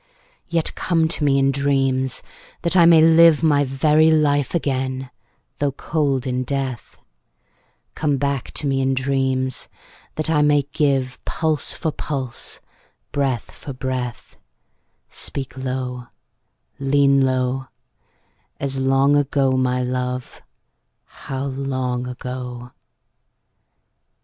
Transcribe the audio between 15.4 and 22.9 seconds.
low, lean low, As long ago, my love, how long ago!